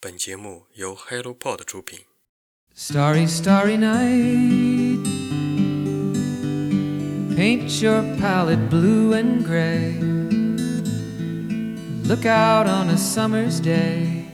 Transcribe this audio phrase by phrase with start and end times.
[0.00, 2.00] 本节目由 HelloPod 出品。
[2.76, 5.04] Starry, starry night.
[7.36, 9.94] Paint your palette blue and gray.
[12.08, 14.24] Look out on a summer's day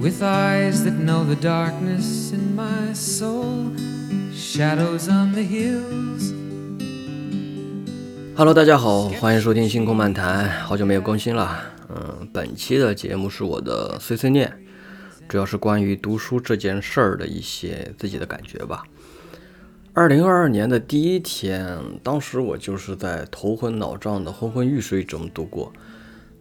[0.00, 3.70] with eyes that know the darkness in my soul.
[4.34, 6.32] Shadows on the hills.
[8.34, 11.62] Hello，大家好，欢迎收听星空漫谈，好久没有更新了。
[11.94, 14.50] 嗯，本期的节目是我的碎碎念，
[15.32, 18.84] 主要是关于读书这件事儿的一些自己的感觉吧。
[19.94, 25.72] 二零二二年的第一天，当时我就是在头昏脑胀的昏昏欲睡中度过。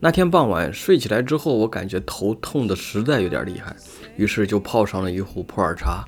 [0.02, 3.74] 那天傍晚睡起来之后，我感觉头痛的实在有点厉害，
[4.18, 6.04] 于是就泡上了一壶普洱茶，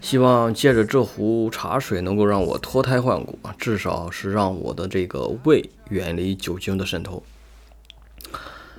[0.00, 7.22] 希望借着这壶茶水能够让我脱胎换骨，至少是让我的这个胃远离酒精的渗透。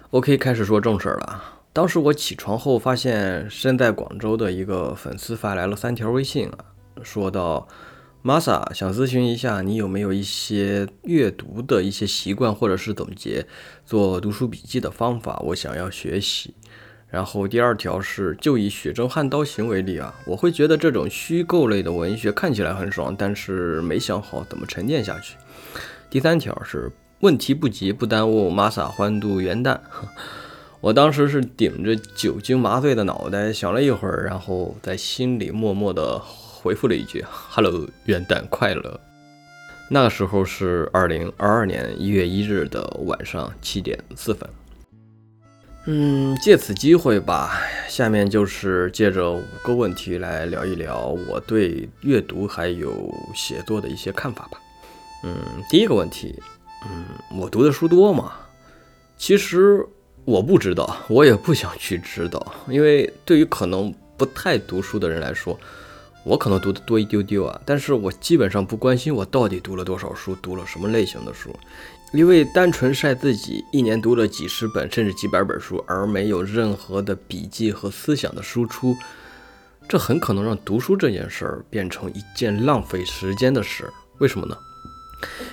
[0.09, 1.58] OK，开始说正事儿了。
[1.71, 6.57] 当时我起床后，发现身在广州的一个粉丝发来了三条微信啊，
[7.03, 7.67] 说到
[8.23, 13.45] ：“Masa 想咨询一下，你有没有一些阅读的一些习惯，或者是总结
[13.85, 15.39] 做读书笔记的方法？
[15.45, 16.55] 我想要学习。”
[17.07, 25.35] 然后第二条是，就以《雪中悍刀行》为例啊，我会觉得这种虚构类的文学看起来很爽，但是没想好怎么沉淀下去。
[26.09, 29.79] 第三条是，问题不急，不耽误 Masa 欢度元旦。
[30.81, 38.99] 我当时是顶着酒精麻醉的脑袋想了一会儿，然后在心里默默地回复了一句 “Hello，元旦快乐”。
[39.91, 44.49] 那个时候是二零二二年一月一日的晚上七点四分。
[45.85, 54.59] 嗯，借此机会吧，下面就是借着五个问题来聊一聊我对阅读还有写作的一些看法吧。
[55.23, 55.35] 嗯，
[55.69, 56.41] 第一个问题，
[56.85, 57.05] 嗯，
[57.37, 58.31] 我读的书多吗？
[59.17, 59.85] 其实
[60.29, 65.59] 我不知道，我也不想去知道，因为对于可能不太读书的人来说，
[66.23, 67.59] 我可能读的多一丢丢啊。
[67.65, 71.49] 但是我基本上不关心我到底读了多少书，读了什么类型的书，
[72.13, 78.95] 因为单纯晒自己一年读了几十本甚至几百本书，而没有任何的笔记和思想的输出，
[79.87, 83.91] 这很可能让读书这件事儿变成一件浪费时间的事。
[84.19, 84.55] 为什么呢？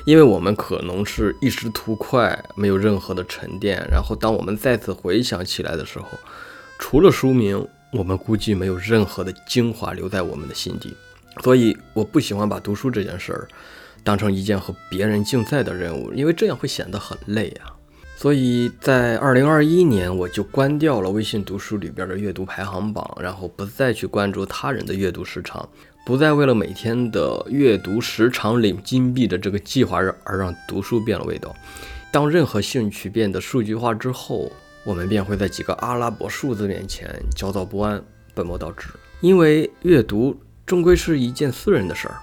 [0.05, 6.07] 因为我们可能是一时图快，没有任何的沉淀，然后当我们再次回想起来的时候，
[6.79, 10.95] 除了书名，我们估计没有任何的精华留在我们的心底。
[11.43, 13.49] 所以我不喜欢把读书这件事儿
[14.03, 17.75] 当成一件和别人竞赛的任务，因为这样会显得很累啊。
[18.17, 25.69] 所以在二零二一年，我就关掉了微信读书里边的阅读排行榜，然后不再去关注他人的阅读时长。
[26.07, 31.53] 不再为了每天的阅读时长领金币的这个计划而让读书变了味道。
[32.13, 34.53] 当任何兴趣变得数据化之后，
[34.85, 38.01] 我们便会在几个阿拉伯数字面前焦躁不安、
[38.35, 38.87] 本末倒置。
[39.21, 42.15] 因为阅读终归是一件私人的事儿。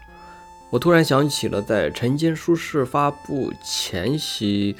[0.70, 4.74] 我突然想起了在晨间书市发布前夕，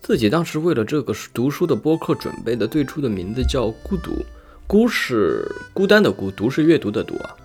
[0.00, 4.24] 自己当时为了这个读书的播客准备的最初的名字叫“孤独”，
[4.66, 7.36] 孤是孤单的孤，独是阅读的读啊。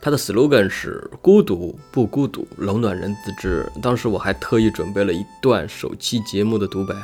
[0.00, 3.66] 他的 slogan 是“孤独不孤独，冷暖人自知”。
[3.82, 6.94] 当时我还特意准备了一段首期节目的独白，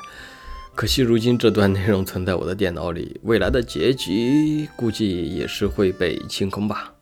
[0.75, 6.93] 可惜如今这段内容存在我的电脑里，未来的结局估计也是会被清空吧。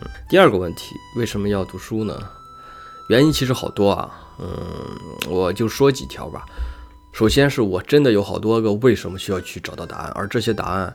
[0.00, 2.16] 嗯，第二个问题，为什么要读书呢？
[3.08, 4.48] 原因其实好多啊，嗯，
[5.28, 6.44] 我就说几条吧。
[7.12, 10.94] 首先是我真的有好多个为什么需要去找到答案，而这些答案。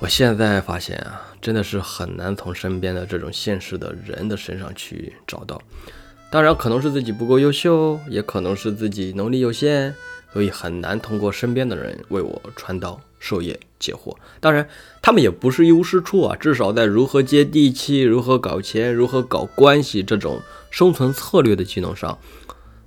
[0.00, 5.60] 我现在发现啊，真的是很难从身边的这种现实的人的身上去找到。
[6.30, 9.94] 当然，可能是自己不够优秀，也可能是自己能力有限，
[10.32, 14.14] 所以很难通过身边的人为我传道授业解惑。
[14.40, 14.68] 当然，
[15.00, 20.40] 他们也不是一无是处啊，至少在如何接地气、如何搞钱、如何搞关系这种
[20.70, 22.18] 生存策略的技能上，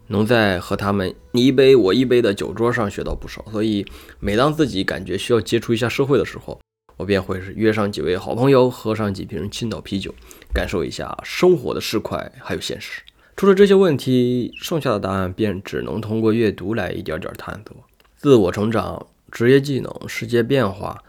[0.07, 3.43] 能在和他们你一杯我一杯的酒桌上学到不少。
[3.49, 3.85] 所以，
[4.19, 6.59] 每当自己感觉需要接触一下社会的时候，
[6.97, 10.13] 我便会是约上几位好朋友，喝上几瓶青岛啤酒，
[10.53, 13.01] 感受一下生活的市侩还有现实。
[13.35, 17.77] 除了这些问题，剩下的答案便只能通过阅读来一点点探索。
[18.15, 21.03] 自我成长、职业技能、世界变化，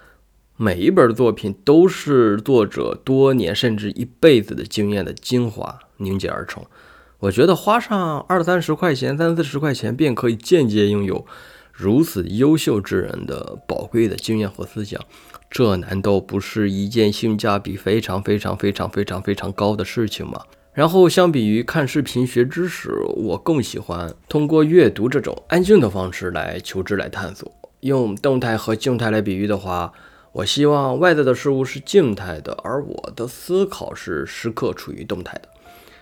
[0.58, 6.62] 每一本作品都是作者多年甚至一辈子的经验的精华凝结而成。
[7.20, 11.26] 我觉得花上二三十块钱、三四十块钱，便可以间接拥有
[11.72, 15.00] 如此优秀之人的宝贵的经验和思想。
[15.50, 20.42] 这难道不是一件性价比非常非常非常非常非常高的事情吗？
[20.74, 27.50] 然后，相比于看视频学知识，我更喜欢通过阅读这种安静的方式来求知、来探索。
[27.80, 29.92] 用动态和静态来比喻的话，
[30.32, 35.48] 我希望外在的事物是静态的，而我的思考是时刻处于动态的。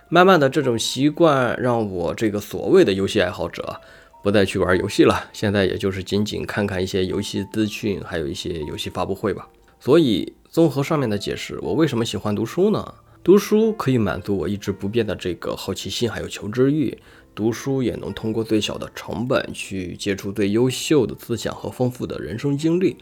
[0.09, 3.81] 慢慢的，这种习惯让我这个所谓的游戏爱好者
[4.27, 9.47] 不再去玩游戏了，现在也就是仅仅看看一些游戏资讯，还有一些游戏发布会吧。
[9.79, 12.93] 所以，综合上面的解释，我为什么喜欢读书呢？
[13.23, 16.97] 读书可以满足我一直不变的这个好奇心，还有求知欲。
[17.33, 22.97] 读书也能通过最小的成本去接触最优秀的思想和丰富的人生经历。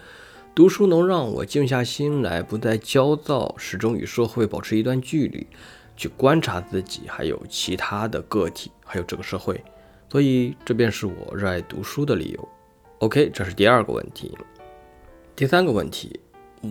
[0.54, 5.48] 读书能让我静下心来，不再焦躁，始终与社会保持一段距离，
[5.98, 9.60] 去观察自己，还有其他的个体，还有这个社会。
[10.16, 12.50] 所以，这便是我热爱读书的理由。
[13.00, 14.32] OK，这是第二个问题。
[15.36, 16.18] 第三个问题，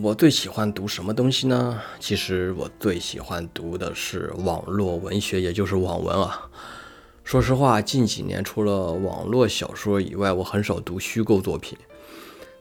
[0.01, 1.79] 我最喜欢读什么东西呢？
[1.99, 6.49] 其实我最喜欢读的是网络文学，也就是网文啊。
[7.23, 11.77] 说实话，近几年除了网络小说以外，我很少读虚构作品。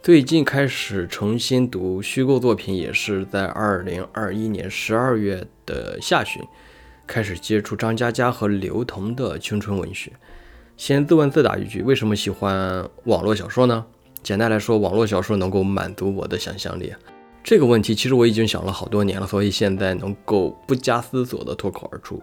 [0.03, 6.43] 最近开始重新读虚构作品，也是在二零二一年十二月的下旬，
[7.07, 10.13] 开始接触张嘉佳和刘同的青春文学。
[10.77, 13.85] 先自问自答一句：为什么喜欢网络小说呢？
[14.23, 16.93] 简单来说，网络小说能够满足我的想象力。
[17.43, 22.21] 这个问题其实我已经想了好多年了，所以现在能够不加思索地脱口而出。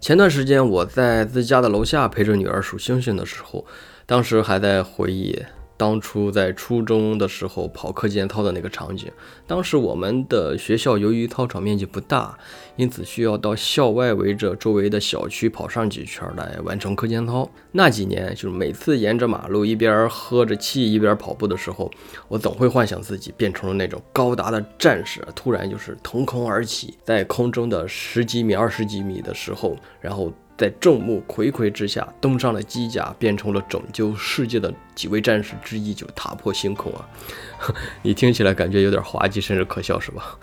[0.00, 3.64] 前段时间我在自家的楼下陪着女儿数星星的时候，
[4.06, 5.36] 当时还在回忆。
[5.78, 9.10] 当初在初中的时候跑课间操的那个场景，
[9.46, 12.36] 当时我们的学校由于操场面积不大，
[12.74, 17.48] 因此需要到校外围着周围的小区跑上几圈来完成课间操。
[17.70, 21.88] 那几年，就是每次沿着马路一边喝着气一边跑步的时候，
[22.26, 30.32] 我总会幻想自己变成了那种高达的战士，突然就是腾空而起，在空中的十几米、二十几米的时候，然后。
[30.58, 37.08] 在众目睽睽之下登上了机甲，变成了拯救世界的几位战士之一，就踏破星空啊！
[38.02, 40.36] 你听起来感觉有点滑稽，甚至可笑，是吧？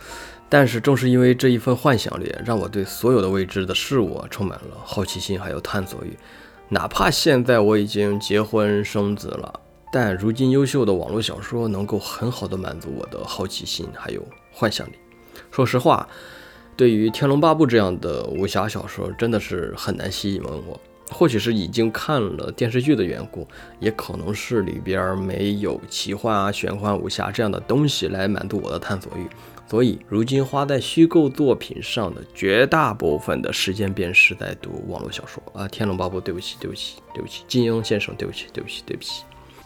[0.47, 6.17] 但是正是因为这一份幻想力，让我对所有的未知的事物充满了好奇心，还有探索欲。
[6.69, 9.59] 哪怕现在我已经结婚生子了，
[9.91, 14.93] 但如今优秀的网络小说能够很好的满足我的好奇心，还有幻想力。
[15.51, 16.07] 说实话。
[16.77, 20.79] 对于《天龙八部》这样的武侠小说，真的是很难吸引我。
[21.11, 23.47] 或许是已经看了电视剧的缘故，
[23.79, 29.27] 也可能是里边没有奇幻啊、玄幻、武侠这样的东西来满足我的探索欲。
[29.67, 36.17] 所以，如今花在虚构作品上的绝大部分的时间，便是在读网络小说啊，《天龙八部》。
[36.21, 39.23] 对不起，对不起，对不起，金庸先生，对不起，对不起，对不起。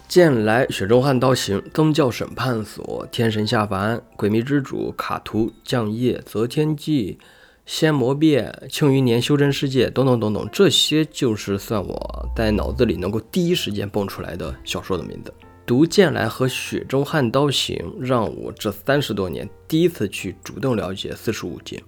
[0.10, 7.20] 剑来雪中悍刀行，宗教审判所，天神下凡，诡秘之主，卡图，降业，择天记，
[7.64, 15.32] 仙魔变，庆余年，修真世界，等等等等，这些就是算我在脑子里能够第一时间蹦出来的小说的名字。
[15.64, 21.80] 读剑来和雪中悍刀行，让我这三十多年第一次去主动了解四书五经。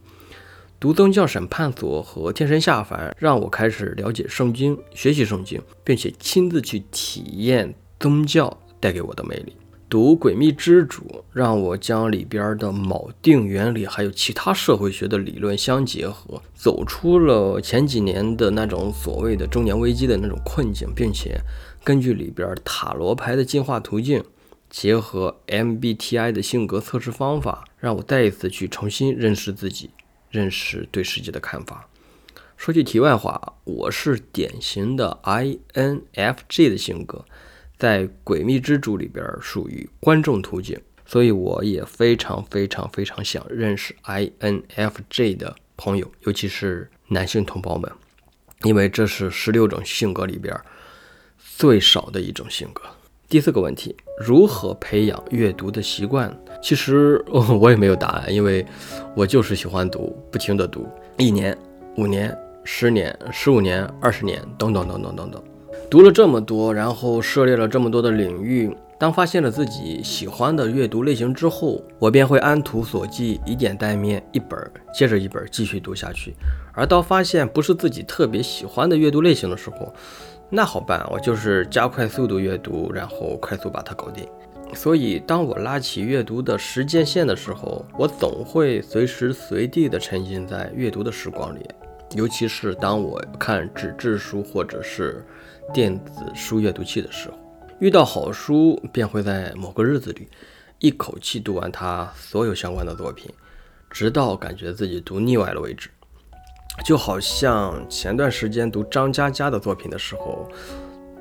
[0.79, 7.73] 读宗教审判所和天神下凡，让我开始了解圣经，学习圣经，并且亲自去体验。
[8.01, 9.55] 宗教带给我的魅力，
[9.87, 21.39] 读《诡秘之主》让我将里边的锚定原理还有其他社会学的理论相结合，走出了前几年的那种所谓的中年危机的那种困境，并且
[21.83, 24.23] 根据里边塔罗牌的进化途径，
[24.67, 29.91] 结合 MBTI 的性格测试方法，让我再一次去重新认识自己，
[30.31, 31.87] 认识对世界的看法。
[32.57, 37.25] 说句题外话，我是典型的 INFJ 的性格。
[37.81, 47.91] 在《诡秘之主》里边属于观众途径，所以我也非常非常非常想认识 INFJ 的朋友，尤其是男性同胞们，
[48.61, 50.55] 因为这是十六种性格里边
[51.57, 52.83] 最少的一种性格。
[53.27, 56.31] 第四个问题，如何培养阅读的习惯？
[56.61, 58.63] 其实我也没有答案，因为
[59.15, 61.57] 我就是喜欢读，不停的读，一年、
[61.97, 65.43] 五年、十年、十五年、二十年，等等等等等等。
[65.91, 74.57] 读了这么多，然后涉猎了这么多的领域，当发现了自己喜欢的阅读类型之后，我便会按图索骥，以点带面，一本
[74.93, 76.33] 接着一本继续读下去。
[76.71, 79.93] 而到发现不是自己特别喜欢的阅读类型的时候，
[80.49, 84.25] 那好办，我就是加快速度阅读，然后快速把它搞定。
[84.73, 91.59] 所以，当我拉起阅读的时间线的时候，我总会随时随地的沉浸在阅读的时光里，
[92.15, 95.21] 尤其是当我看纸质书或者是。
[95.73, 97.35] 电子书阅读器的时候，
[97.79, 100.27] 遇到好书，便会在某个日子里
[100.79, 103.31] 一口气读完它所有相关的作品，
[103.89, 105.89] 直到感觉自己读腻歪了为止。
[106.85, 110.49] 就好像前段时间读张嘉佳的作品的时候，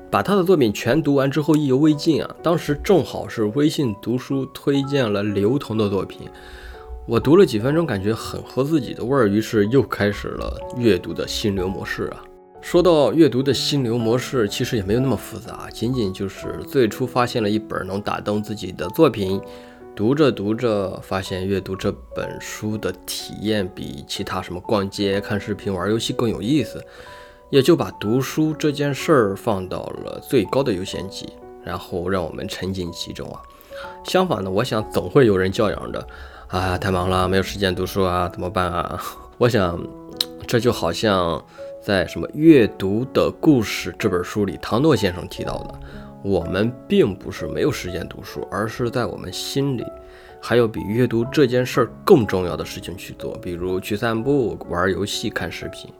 [0.09, 2.35] 把他的作品全读完之后意犹未尽啊！
[2.41, 6.29] 当时正好是微信读书推荐了刘同的作品，
[7.05, 12.23] 我读了几分钟，感觉很合自己的味儿，于是又开始了阅读的心流模式啊。
[12.61, 19.41] 说到阅读的心流模式，其实也没有那么复杂，仅仅就是最初发现了一本能打动自己的作品，
[19.95, 26.81] 读着读着发现阅读这本书的体验比其他什么逛街、看视频、玩游戏更有意思，
[27.49, 31.27] 也就把读书这件事儿放到了最高的优先级，
[31.65, 33.41] 然后让我们沉浸其中啊。
[34.05, 36.07] 相反呢，我想总会有人教养着，
[36.47, 39.01] 啊， 太忙了，没有时间读书啊，怎么办啊？
[39.39, 39.77] 我想，
[40.47, 41.43] 这就好像。
[41.81, 45.79] 在什么阅读的故事这本书里，唐诺先生提到的，
[46.23, 49.83] 我们并不是没有时间读书，而是在我们心里
[50.39, 55.91] 还有比阅读这件事儿更重要的事情去做，比如去散步、玩游戏、看视频。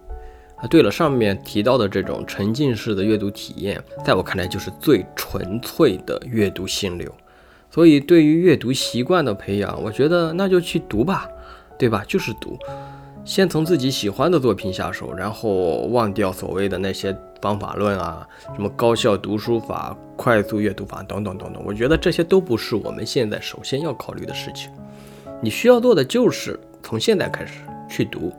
[0.57, 7.11] 啊，对了，上面提到的这种沉浸式的阅读体验，在我看来就是最纯粹的阅读心流。
[7.71, 11.27] 所以，对于阅读习惯的培养，我觉得那就去读吧，
[11.79, 12.03] 对吧？
[12.07, 12.55] 就是读。
[13.23, 21.63] 先从自己喜欢的作品下手，然后忘掉所谓的那些方法论啊，什么高效读书法、快速阅读法等等等等。
[21.65, 24.71] 我觉得这些都不是我们现在首先要考虑的事情。
[25.39, 28.33] 你需要做的就是从现在开始去读，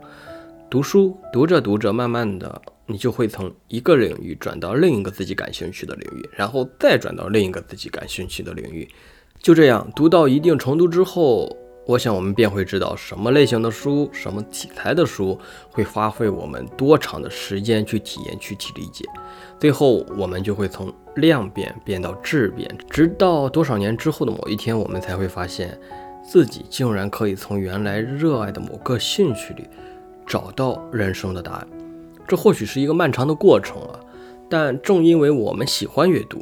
[0.69, 8.87] 读书，读着读着，慢慢的，你就会从一个领域转到另一个自己感兴趣的领域，然后再转到另一个自己感兴趣的领域。
[9.41, 11.57] 就这样，读到一定程度之后。
[11.85, 15.37] 我想，我们便会知道什么类型的书、什么题材的书
[15.69, 19.03] 会花费我们多长的时间去体验、去体理解。
[19.59, 25.77] 最后，我们就会从量变变到质变，直到多少年之后的某一天，我们才会发现
[26.23, 29.67] 自己竟然可以从原来热爱的某个兴趣里
[30.25, 31.67] 找到人生的答案。
[32.25, 33.99] 这或许是一个漫长的过程啊，
[34.49, 36.41] 但正因为我们喜欢阅读，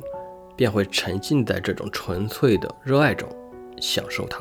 [0.56, 3.28] 便会沉浸在这种纯粹的热爱中，
[3.80, 4.40] 享受它。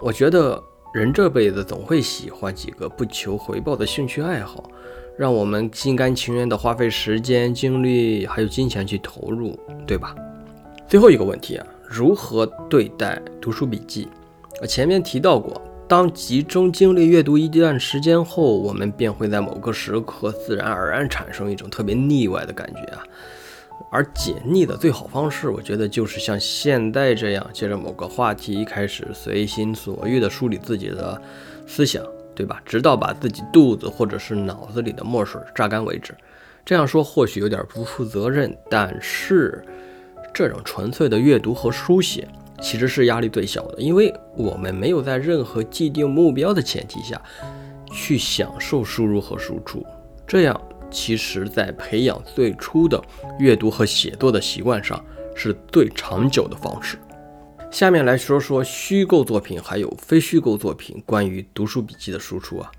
[0.00, 4.68] 我觉得人这辈子总会喜欢几个不求回报的兴趣爱好，
[5.16, 10.14] 让我们心甘情愿地花费时间、精力还有金钱去投入，对吧？
[10.86, 14.08] 最后一个问题啊，如何对待读书笔记？
[14.60, 23.02] 我前面提到过，当集中精力阅读一段时间后，我们便会在某个时刻自然而然产生一种特别腻歪的感觉啊。
[23.94, 31.22] 而解腻的最好方式，我觉得就是像现在这样，借着某个话题开始随心所欲地梳理自己的
[31.64, 32.60] 思想，对吧？
[32.66, 36.12] 直到把自己肚子或者是脑子里的墨水榨干为止。
[36.64, 39.64] 这样说或许有点不负责任，但是
[40.32, 42.26] 这种纯粹的阅读和书写
[42.60, 47.22] 其实是压力最小的，因为我们没有在任何既定目标的前提下
[47.92, 49.86] 去享受输入和输出，
[50.26, 50.60] 这样。
[50.94, 53.02] 其实，在培养最初的
[53.40, 56.96] 阅读和写作的习惯上，是最长久的方式。
[57.68, 62.70] 下面来说说虚构作品还有非虚构作品关于读书笔记的输出啊。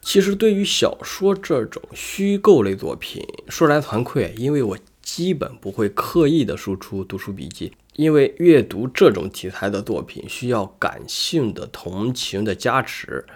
[0.00, 13.26] 其实，对于小说这种虚构类作品，说来惭愧，因为我基本不会刻意的输出读书笔记，因为阅读这种题材的作品需要感性的同情的加持。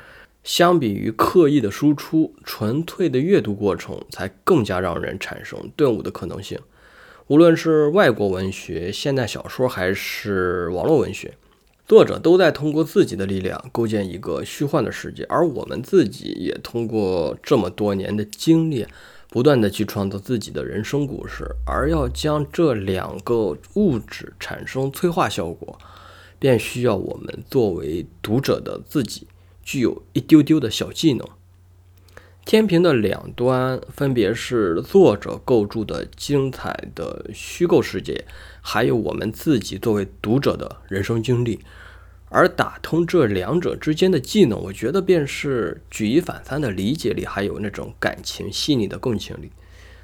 [0.44, 6.58] 相比于刻意的输出，纯粹的阅读过程才更加让人产生顿悟的可能性。
[7.28, 11.32] 无论是外国文学、现代小说，还是网络文学，
[11.88, 18.86] 作者都在通过自己的力量构建一个虚幻的世界，而我们自己也通过这么多年的经历，
[19.30, 21.46] 不断的去创造自己的人生故事。
[21.66, 25.78] 而要将这两个物质产生催化效果，
[26.38, 29.26] 便需要我们作为读者的自己。
[29.64, 31.26] 具有一丢丢的小技能。
[32.44, 38.26] 天平的两端分别是作者构筑的精彩的虚构世界，
[38.61, 41.61] 还有我们自己作为读者的人生经历。
[42.28, 49.50] 而打通这两者之间的技能，我觉得便是举一反三的理解力，还有那种感情细腻的共情力。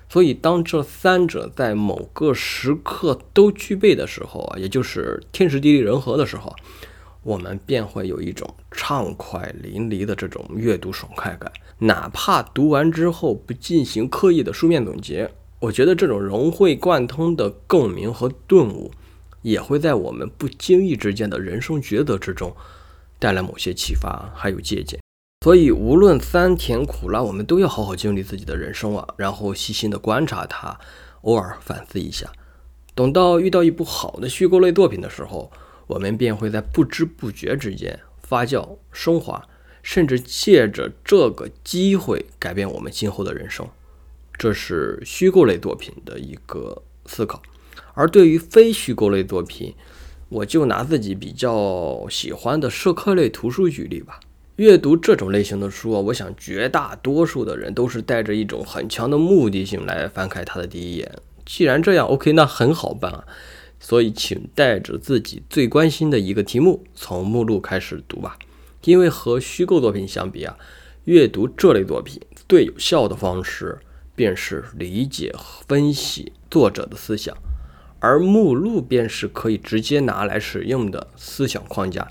[0.09, 6.57] 所以，当这三者在某个时刻都具备的时候啊，也就是天时地利人和的时候。
[7.23, 18.91] 我们便会有一种畅快淋漓的这种阅读爽快感，哪怕读完之后不进行刻意的书面总结，我觉得这种融会贯通的共鸣和顿悟，
[19.43, 22.57] 也会在我们不经意之间的人生抉择之中
[23.19, 24.99] 带来某些启发，还有借鉴。
[25.45, 30.79] 所以，无论酸甜苦辣，我们都要好好经历自己的人生啊，然后细心的观察它，
[31.23, 32.27] 偶尔反思一下。
[32.95, 35.53] 等到遇到一部好的虚构类作品的时候。
[35.91, 39.43] 我们便会在不知不觉之间发酵升华，
[39.83, 43.67] 甚至借着这个机会改变我们今后的人生。
[44.39, 47.43] 这是虚构类作品的一个思考。
[47.95, 49.75] 而对于非虚构类作品，
[50.29, 54.21] 我就拿自己比较喜欢的社科类图书举例吧。
[54.57, 61.11] 阅读这种类型的书啊，我想绝大多数的人都是带着一种很强的目的性来翻开它的第一眼。
[61.45, 63.25] 既然这样，OK，那很好办啊。
[63.81, 68.39] 所以，请带着自己最关心的一个题目，从目录开始读吧。
[68.85, 70.57] 因为和虚构作品相比啊，
[71.07, 73.79] 阅读这类作品最有效的方式
[74.15, 77.37] 便是理解和分析作者的思想，
[77.99, 82.07] 而目录便是可以直接拿来使用的思想框架。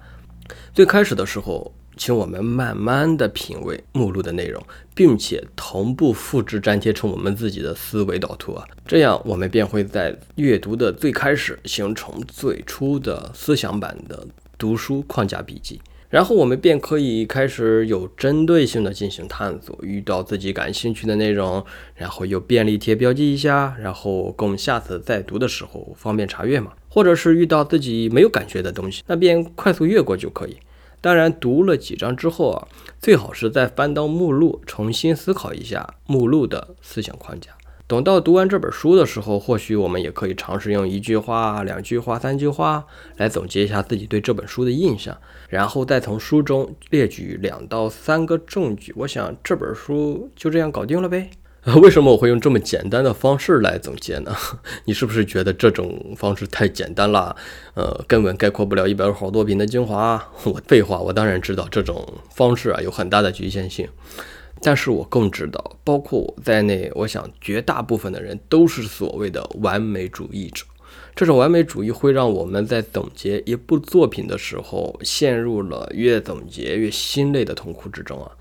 [0.74, 1.74] 最开始的时候。
[1.98, 4.66] 请我们慢慢的品味目录的内容，
[5.00, 14.28] 并且同步复制粘贴成我们自己的思维导图啊，这样我们便会在阅读的最开始形成最初的思想版的
[14.58, 15.80] 读书框架笔记，
[16.10, 21.66] 然后我们便可以开始有针对性的进行探索，遇到自己感兴趣的内容，
[21.96, 30.58] 然后有便利贴标记一下，然后供下次再读的时候方便查阅嘛，或者是遇到自己没有感觉的东西，那便快速越过就可以。
[31.02, 32.68] 当然，读了几章之后啊，
[33.00, 37.52] 最好是再翻到目录，重新思考一下目录的思想框架。
[37.88, 42.86] 等到读完这本书的时候，或许我们也可以尝试用一句话、两句话、三句话
[43.18, 48.94] 来总结一下自己对这本书的印象，然后再从书中列举两到三个证据。
[48.98, 51.32] 我想这本书就这样搞定了呗。
[51.82, 54.34] 为什么我会用这么简单的方式来总结呢？
[54.86, 57.36] 你是不是觉得这种方式太简单了？
[57.74, 60.32] 呃，根本概括不了一本好作品的精华？
[60.46, 63.90] 我废话，我当然知道这种方式啊有很大的局限性，
[64.62, 70.66] 但是我更知道，包括我在内，我想绝大部分的人都是所谓的完美主义者。
[71.14, 78.32] 这种完美主义会让我们在总结一部作品的时候，陷入了越总结越心累的痛苦之中啊。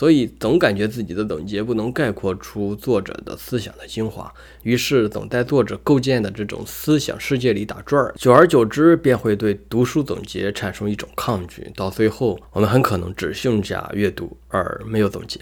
[0.00, 15.38] 所以总感觉自己的总结不能概括出作者的思想的精华，于是总在作者构建的这种思想世界里打转儿，久而久之便会对读书总结产生一种抗拒，到最后我们很可能只剩下阅读而没有总结。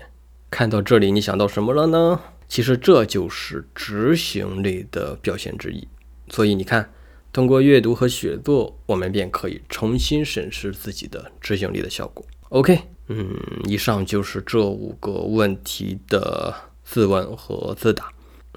[0.50, 2.20] 看到这里，你想到什么了呢？
[2.48, 5.86] 其实这就是执行力的表现之一。
[6.30, 6.90] 所以你看，
[7.32, 12.26] 通过阅读和写作，我们便可以重新审视自己的执行力的效果。
[12.48, 12.80] OK。
[13.08, 18.12] 嗯，以上就是这五个问题的自问和自答。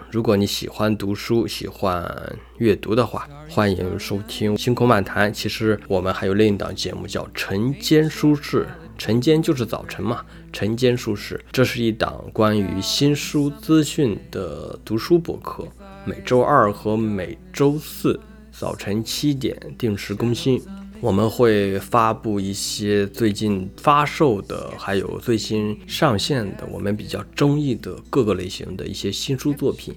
[0.10, 5.30] 如果你喜欢读书、喜欢阅读的话，欢迎收听《星空漫谈》。
[5.34, 8.66] 其实我们还有另一档节目叫《晨间书适》，
[8.98, 15.66] 晨间就是早晨嘛，晨间书适，这是一档关于新书资讯的读书博客，
[16.04, 18.20] 每周二和每周四
[18.52, 20.62] 早晨七点定时更新。
[21.02, 29.96] 我们会发布一些最近发售的，还有最新上线的，我们比较中意的各个类型的一些新书作品。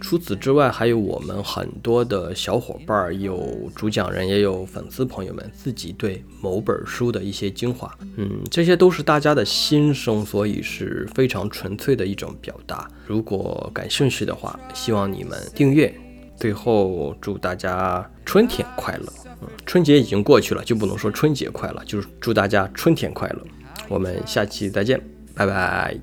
[0.00, 7.92] 除此之外，还有我们很多的小伙伴儿，有主讲人，也有粉丝朋友们自己对某本书的一些精华。
[8.16, 12.88] 嗯，这些都是大家的心声，所以是非常纯粹的一种表达。
[13.06, 15.92] 如果感兴趣的话，希望你们订阅。
[16.36, 19.23] 最后，祝大家春天快乐。
[19.66, 23.42] 春节已经过去了，就不能说春节快乐，就是祝大家春天快乐。
[23.88, 25.00] 我们下期再见，
[25.34, 25.96] 拜拜。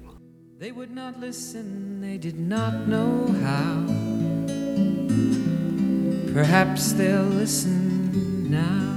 [0.60, 3.86] They would not listen, they did not know how.
[6.34, 8.90] Perhaps they'll listen now.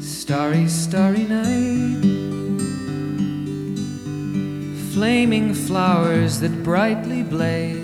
[0.00, 2.02] Starry, starry night.
[4.94, 7.83] Flaming flowers that brightly blaze